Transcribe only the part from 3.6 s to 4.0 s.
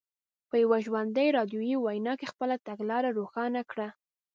کړه.